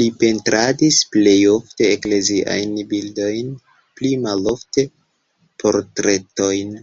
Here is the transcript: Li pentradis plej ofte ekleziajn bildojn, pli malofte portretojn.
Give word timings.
Li 0.00 0.08
pentradis 0.22 0.98
plej 1.14 1.34
ofte 1.52 1.88
ekleziajn 1.92 2.76
bildojn, 2.92 3.50
pli 4.02 4.12
malofte 4.28 4.86
portretojn. 5.64 6.78